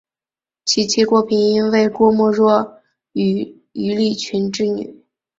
[0.65, 2.79] 其妻郭平英为郭沫若
[3.13, 5.03] 与于立群之女。